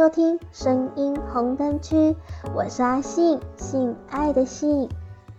[0.00, 2.16] 收听声音红灯区，
[2.54, 4.88] 我是阿信，性爱的信。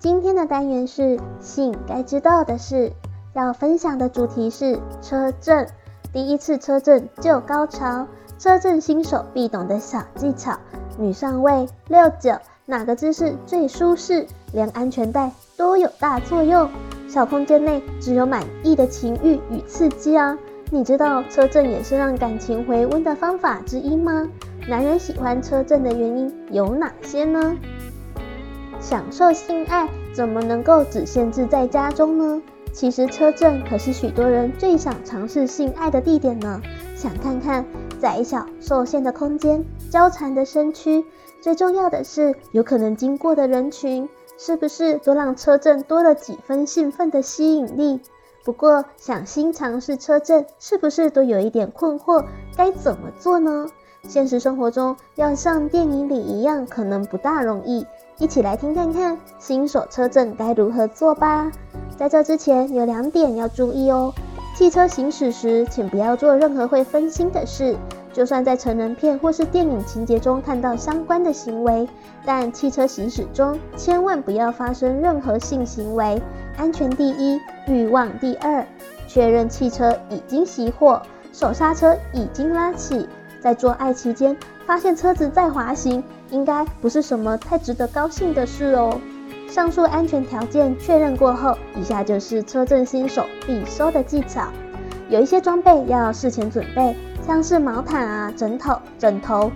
[0.00, 2.92] 今天的单元是性该知道的事，
[3.34, 5.68] 要分享的主题是车震，
[6.12, 10.58] 第一次车震就高潮，车震新手必懂的小技巧，
[10.98, 12.32] 女上位六九
[12.66, 16.68] 哪个姿势最舒适，连安全带都有大作用，
[17.08, 20.36] 小空间内只有满意的情欲与刺激啊。
[20.70, 24.28] 你知道车震也是让感情回温的方法之一吗？
[24.68, 27.56] 男人喜欢车震的原因有哪些呢？
[28.78, 32.42] 享受性爱怎么能够只限制在家中呢？
[32.70, 36.60] 其实车震可是许多人最想尝试性爱的地点呢。
[36.94, 37.64] 想看看
[37.98, 41.02] 窄小受限的空间、交缠的身躯，
[41.40, 48.02] 最重要的是有可能经过的人群，是不是都让车震多了几分兴奋的吸引力？
[48.44, 52.26] 不过，想新尝试车震，是不是都有一点困惑？
[52.54, 53.66] 该怎么做呢？
[54.08, 57.86] 现实生活中要像电影里一样，可能不大容易。
[58.16, 61.52] 一起来听看看新手车震该如何做吧。
[61.96, 64.12] 在这之前，有两点要注意哦。
[64.56, 67.76] 汽车行驶时，请不要做任何会分心的事。
[68.10, 71.86] 就算在成人片或是电影情节中看到相关的行为，
[72.24, 76.20] 但汽车行驶中千万不要发生任何性行为。
[76.56, 78.66] 安全第一，欲望第二。
[79.06, 81.00] 确认汽车已经熄火，
[81.32, 83.06] 手刹车已经拉起。
[83.40, 84.36] 在做爱期间
[84.66, 89.00] 发现车子在滑行，应该不是什么太值得高兴的事哦。
[89.48, 94.48] 上述安全条件确认过后，以下就是车震新手必收的技巧。
[95.08, 96.94] 有一些装备要事前准备，
[97.26, 99.50] 像是毛毯啊、枕头、枕头。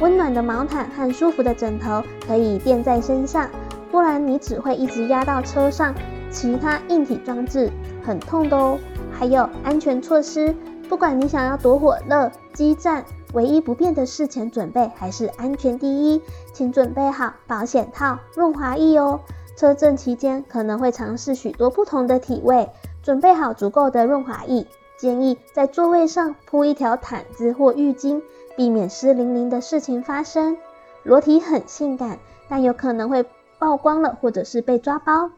[0.00, 3.50] 温暖的毛毯和舒服的枕头可以垫在身上，
[3.90, 5.94] 不然你只会一直压到车上。
[6.30, 7.70] 其他硬体装置
[8.04, 8.78] 很痛的哦，
[9.10, 10.54] 还有安全措施。
[10.88, 13.04] 不管你想要躲火热、激战，
[13.34, 16.22] 唯一不变的事前准备还是安全第一，
[16.54, 19.20] 请准备好保险套、润滑液哦。
[19.54, 22.70] 车震期间可能会尝试许多不同的体位，
[23.02, 24.66] 准备好足够的润滑液，
[24.96, 28.22] 建议在座位上铺一条毯子或浴巾，
[28.56, 30.56] 避免湿淋淋的事情发生。
[31.02, 33.26] 裸体很性感，但有可能会
[33.58, 35.32] 曝光了，或者是被抓包。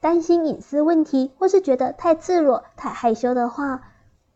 [0.00, 3.82] 担心隐私问题，或是觉得太赤裸、太害羞的话，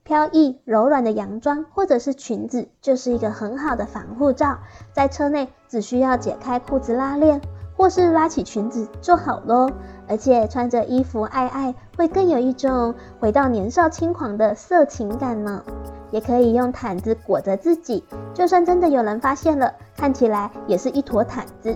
[0.05, 4.59] 飘逸柔软的洋装或者是裙子就是一个很好的防护罩。
[4.93, 7.41] 在车内只需要解开裤子拉链，
[7.75, 9.71] 或是拉起裙子就好咯。
[10.07, 15.65] 而且穿着衣服爱爱，会更有一种回到年少轻狂的色情感呢。
[16.11, 18.05] 也可以用毯子裹着自己，
[18.35, 21.75] 就算真的有人发现了，看起来也是一坨毯子。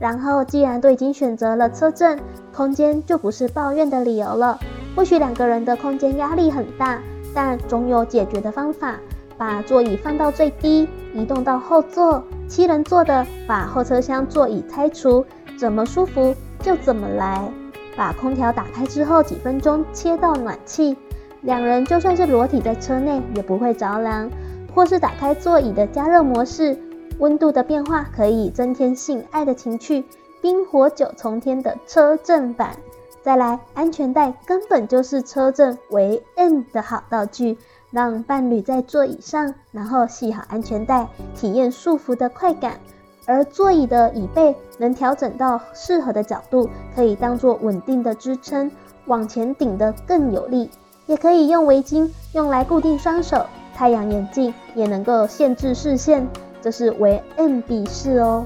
[0.00, 2.18] 然后，既然都已经选择了车震，
[2.52, 4.58] 空间就不是抱怨的理由了。
[4.96, 7.00] 或许两个人的空间压力很大，
[7.34, 8.96] 但总有解决的方法。
[9.36, 12.22] 把座椅放到最低，移动到后座。
[12.46, 15.26] 七人座的，把后车厢座椅拆除，
[15.58, 17.50] 怎么舒服就怎么来。
[17.96, 20.96] 把空调打开之后，几分钟切到暖气，
[21.40, 24.30] 两人就算是裸体在车内也不会着凉。
[24.72, 26.78] 或是打开座椅的加热模式。
[27.18, 30.04] 温度的变化可以增添性爱的情趣，
[30.40, 32.76] 冰火九重天的车震版。
[33.24, 37.56] 再来，安全带根本就是车震为 M 的好道具，
[37.90, 42.78] 让伴侣在座椅上，然后系好安全带，体验束缚的快感。
[43.24, 48.70] 而座椅的椅背能调整到适合的角度，可以当做稳定的支撑，
[49.06, 50.68] 往前顶得更有力。
[51.06, 56.28] 也可以用围巾用来固定双手，太阳眼镜也能够限制视线。
[56.60, 58.44] 这是为 M 笔式哦，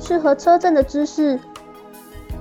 [0.00, 1.38] 适合车震的姿势，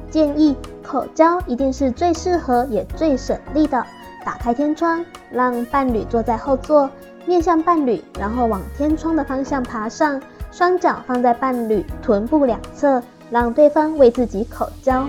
[0.09, 3.83] 建议口交一定是最适合也最省力的。
[4.23, 6.89] 打开天窗，让伴侣坐在后座，
[7.25, 10.21] 面向伴侣，然后往天窗的方向爬上，
[10.51, 15.07] 双脚放在伴侣臀部两侧，让对方为自己口交。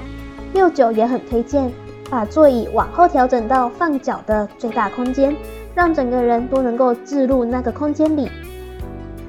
[0.53, 1.71] 六九也很推荐，
[2.09, 5.37] 把座椅往后调整到放脚的最大空间，
[5.75, 8.31] 让整个人都能够置入那个空间里。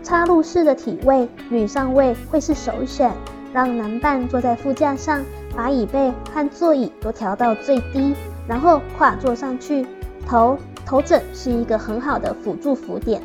[0.04, 3.12] 插入式的体位，女上位会是首选。
[3.54, 5.24] 让男伴坐在副驾上，
[5.56, 8.16] 把椅背和座椅都调到最低，
[8.48, 9.88] 然后跨坐上去。
[10.28, 13.22] 头头枕是一个很好的辅助扶点。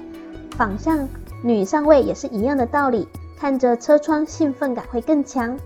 [0.56, 1.08] 反向
[1.42, 5.58] 女上位也是一样的道理，看着车窗兴奋感会更强。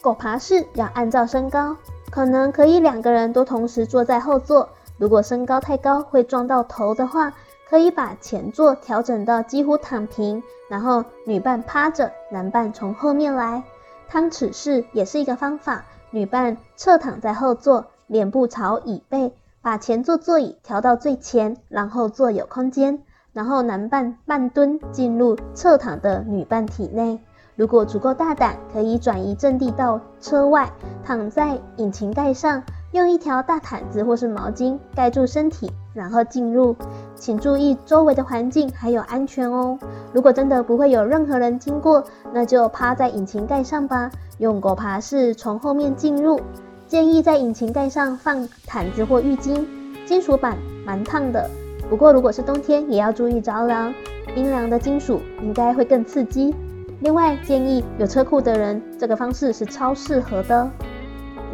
[0.00, 1.76] 狗爬式要按照身高，
[2.10, 4.68] 可能可以两个人都同时坐在后座。
[4.96, 7.32] 如果身高太高会撞到头的话，
[7.68, 13.62] 可以把前座调整到几乎躺平，然后女伴趴着，男伴从后面来。
[14.08, 23.02] 汤匙式也是一个方法，女伴侧躺在后座，脸部朝椅背，把前座座椅调到最前，然后座有空间。
[23.34, 27.20] 然后男伴半蹲进入侧躺的女伴体内。
[27.54, 30.72] 如果足够大胆，可以转移阵地到车外，
[31.04, 32.62] 躺在引擎盖上，
[32.92, 36.74] 用一条大毯子或是毛巾盖住身体，然后进入。
[37.18, 39.78] 请注意周围的环境还有安全哦。
[40.12, 46.40] 如果真的不会有任何人经过，那就趴在引擎盖上吧，用狗爬式从后面进入。
[46.86, 49.66] 建议在引擎盖上放毯子或浴巾，
[50.06, 50.56] 金属板
[50.86, 51.50] 蛮烫的，
[51.90, 53.92] 不过如果是冬天也要注意着凉，
[54.34, 56.54] 冰凉的金属应该会更刺激。
[57.00, 60.70] 另外，建议有车库的人，这个方式是超适合的。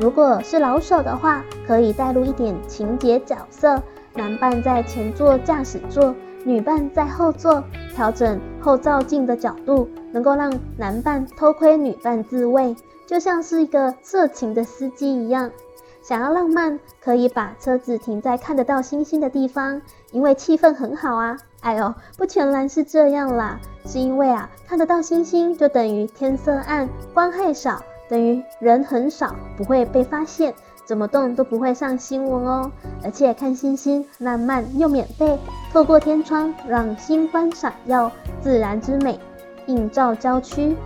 [0.01, 3.83] 如果是老手的话，可以带入一点情节角色，
[4.15, 6.15] 男伴在前座驾驶座，
[6.45, 7.63] 女伴在后座，
[7.95, 12.77] 调整后照镜的角度，能够让男伴偷窥女伴自慰，
[13.07, 15.51] 就像是一个色情的司机一样。
[16.01, 19.81] 想要浪漫，可以把车子停在看得到星星的地方，
[20.13, 21.37] 因为气氛很好啊。
[21.61, 30.53] 哎呦，不全然是这样啦，是因为啊，看得到星星就等于天色暗，光害少，等于人很少，不会被发现，
[30.85, 32.71] 怎么动都不会上新闻哦。
[33.03, 35.39] 而且看星星浪漫又免费，
[35.73, 38.11] 透过天窗让星光闪耀，
[38.41, 39.19] 自然之美
[39.67, 40.77] 映照郊区。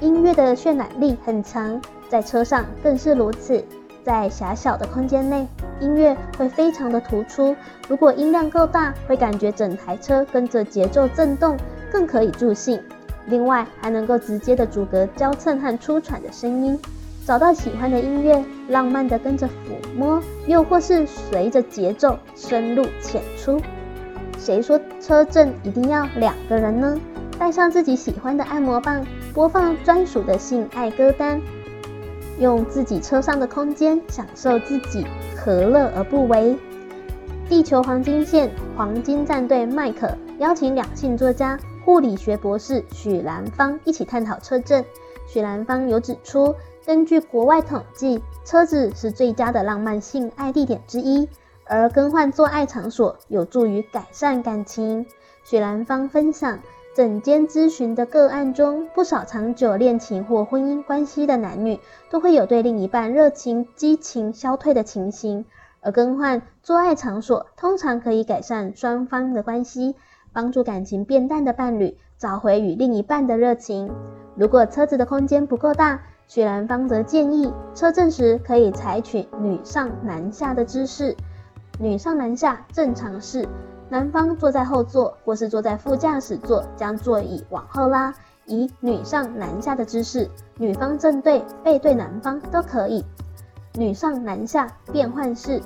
[0.00, 3.64] 音乐的渲染力很强，在车上更是如此。
[4.04, 5.48] 在狭小的空间内，
[5.80, 7.56] 音乐会非常的突出。
[7.88, 11.56] 如果音量够大，会感觉整台车跟着节奏震动，
[11.90, 12.80] 更可以助兴。
[13.26, 16.78] 另外，还能够直接的阻隔娇嗔和出喘的声音。
[17.26, 19.50] 找到喜欢的音乐，浪漫的跟着抚
[19.96, 23.60] 摸，又或是随着节奏深入浅出。
[24.38, 26.96] 谁说车震一定要两个人呢？
[27.36, 31.40] 带上自己喜欢的按摩棒，播放专属的性爱歌单。
[32.38, 35.04] 用自己车上的空间享受自己，
[35.36, 36.56] 何乐而不为？
[37.48, 44.84] 地球黄金线黄金战队麦克邀请两性作家、护理学博士许兰芳一起探讨车震。
[45.26, 51.28] 许兰芳有指出，根据国外统计，车子是最佳的浪漫性爱地点之一，
[51.64, 55.06] 而更换做爱场所有助于改善感情。
[55.44, 56.58] 许兰芳分享。
[56.94, 61.78] 整间咨询的个案中，不少长久恋情或婚姻关系的男女
[62.08, 65.44] 都会有对另一半热情激情消退的情形，
[65.82, 69.94] 而更换做爱场所通常可以改善双方的关系，
[70.32, 73.90] 帮助感情变淡的伴侣找回与另一半的热情。
[74.34, 81.16] 如果车子的空间不够大，许兰芳则建议车震时可以采取女上男下的姿势，
[81.78, 83.46] 女上男下正常式。
[83.88, 88.12] 男方坐在后座，或是坐在副驾驶座，将座椅往后拉，
[88.46, 90.28] 以女上男下的姿势，
[90.58, 93.04] 女方正对背对男方都可以。
[93.74, 95.62] 女上男下变换式，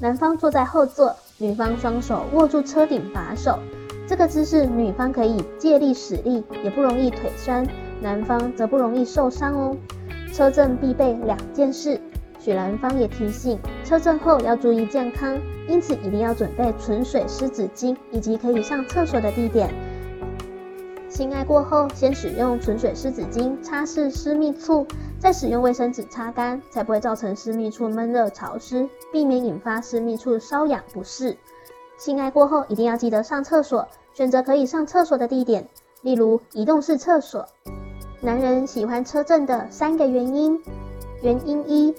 [0.00, 3.58] 男方坐在后座，女方双手握住车顶把手，
[4.06, 7.66] 这个姿势女方可以借力使力，也不容易腿酸，
[8.02, 9.76] 男方则不容易受伤哦。
[10.32, 12.00] 车震必备两件事。
[12.38, 19.72] 许兰芳也提醒，车震后要注意健康，因此一定要准备纯水湿纸巾以及可以上厕所的地点。
[21.08, 24.86] 性爱过后，先使用纯水湿纸巾擦拭私密处，
[25.18, 31.38] 再使用卫生纸擦干，才不会造成私密处闷热潮湿，避免引发私密处瘙痒不适。
[32.04, 35.66] 性爱过后一定要记得上厕所，选择可以上厕所的地点，
[36.02, 37.46] 例如移动式厕所。
[38.20, 40.62] 男人喜欢车震的三个原因，
[41.22, 41.94] 原因一。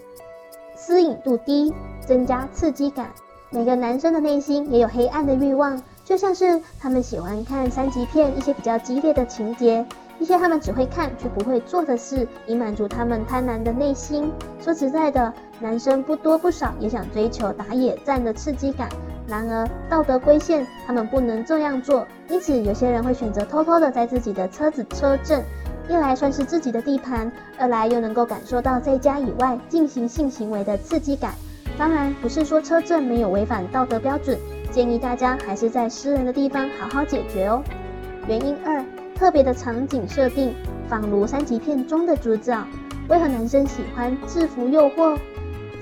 [0.75, 1.73] 私隐度低，
[2.05, 3.09] 增加刺激感。
[3.49, 9.83] 每个男生的内心也有黑暗的欲望，就像是他们喜欢看三级片，一些比较激烈的情节，
[10.19, 14.31] 一些他们只会看却不会做的事，以满足他们贪婪的内心。
[14.59, 18.87] 说实在的，男生不多不少也想追求打野战的刺激感，
[19.27, 25.43] 然而道德规限他们不能这样做，因此有些人会选择偷偷的在自己的车子车震。
[25.87, 31.33] 一来算是自己的地盘，二来又能够感受到在家以外进行性行为的刺激感。
[31.77, 34.35] 当然，不是说车震没有违反道德标准，
[34.71, 37.61] 建议大家还是在私人的地方好好解决哦。
[38.27, 38.83] 原因二，
[39.15, 40.55] 特别的场景设定，
[40.89, 42.65] 仿如三级片中的主角。
[43.07, 45.15] 为何男生喜欢制服诱惑？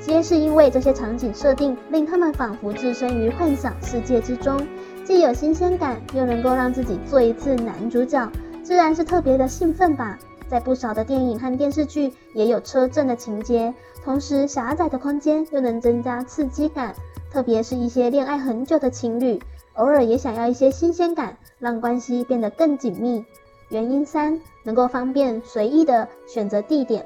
[0.06, 4.60] 皆是因为这些场景设定令他们仿佛置身于幻想世界之中，
[5.06, 8.30] 既有新鲜感，又能够让自己做一次男主角。
[8.64, 10.20] 自然是特别的兴奋吧，
[10.50, 16.94] 在不少的电影和电视剧也有车震的情节，同时狭窄的空间又能增加刺激感，
[17.32, 19.40] 特别是一些恋爱很久的情侣，
[19.76, 23.24] 偶尔也想要一些新鲜感，让关系变得更紧密。
[23.70, 27.06] 原因三，能够方便随意的选择地点，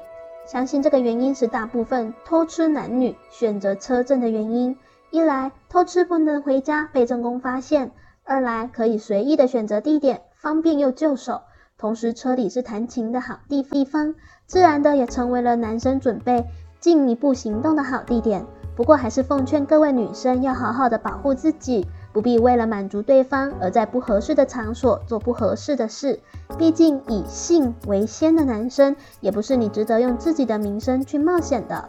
[0.50, 4.78] 相信这个原因是大部分偷吃男女选择车震的原因。
[5.10, 7.90] 一来偷吃不能回家被正宫发现。
[8.24, 11.42] 二来可以随意的选择地点，方便又就手。
[11.76, 14.14] 同时，车里是弹琴的好地地方，
[14.46, 16.46] 自然的也成为了男生准备
[16.80, 18.46] 进一步行动的好地点。
[18.74, 21.86] 不过，还是奉劝各位女生要好好的保护自己，
[22.18, 26.18] 不必为了满足对方而在不合适的场所做不合适的事。
[26.58, 31.88] 毕竟，以性为先的男生，也不是你值得用自己的名声去冒险的。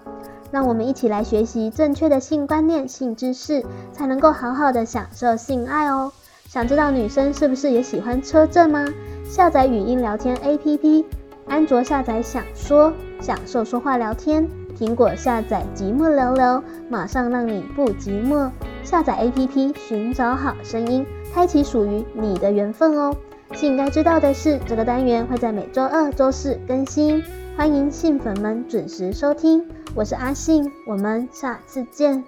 [0.51, 6.12] 让我们一起来学习正确的性观念、性知识，才能够好好的享受性爱哦。
[6.48, 8.86] 想知道女生是不是也喜欢车震吗？
[9.27, 11.05] 下载语音聊天 APP，
[11.48, 14.45] 安卓下载享说，享受说话聊天；
[14.77, 18.51] 苹果下载寂寞聊聊，马上让你不寂寞。
[18.89, 23.15] 下载 APP，寻找好声音，开启属于你的缘分哦。
[23.53, 27.24] 信该知道的是，这个单元会在每周二、周四更新，
[27.55, 29.63] 欢迎信粉们准时收听。
[29.93, 32.24] 我是阿信，我们下次见。